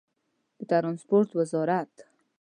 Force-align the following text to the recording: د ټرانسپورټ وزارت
د 0.57 0.59
ټرانسپورټ 0.69 1.27
وزارت 1.39 1.91